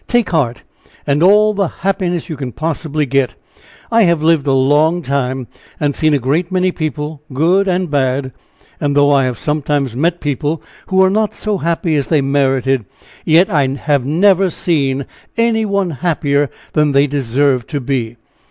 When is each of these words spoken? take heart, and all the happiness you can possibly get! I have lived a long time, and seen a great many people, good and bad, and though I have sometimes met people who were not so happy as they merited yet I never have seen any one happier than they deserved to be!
take 0.07 0.31
heart, 0.31 0.63
and 1.05 1.21
all 1.21 1.53
the 1.53 1.67
happiness 1.67 2.27
you 2.27 2.35
can 2.35 2.51
possibly 2.51 3.05
get! 3.05 3.35
I 3.91 4.01
have 4.05 4.23
lived 4.23 4.47
a 4.47 4.51
long 4.51 5.03
time, 5.03 5.45
and 5.79 5.93
seen 5.93 6.15
a 6.15 6.17
great 6.17 6.51
many 6.51 6.71
people, 6.71 7.21
good 7.31 7.67
and 7.67 7.87
bad, 7.87 8.31
and 8.79 8.97
though 8.97 9.11
I 9.11 9.25
have 9.25 9.37
sometimes 9.37 9.95
met 9.95 10.19
people 10.19 10.59
who 10.87 10.95
were 10.95 11.11
not 11.11 11.35
so 11.35 11.59
happy 11.59 11.95
as 11.97 12.07
they 12.07 12.19
merited 12.21 12.83
yet 13.25 13.51
I 13.53 13.67
never 13.67 14.45
have 14.45 14.53
seen 14.55 15.05
any 15.37 15.65
one 15.67 15.91
happier 15.91 16.49
than 16.73 16.93
they 16.93 17.05
deserved 17.05 17.67
to 17.69 17.79
be! 17.79 18.17